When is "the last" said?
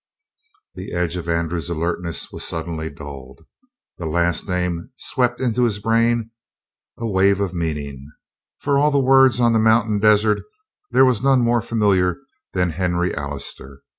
3.99-4.49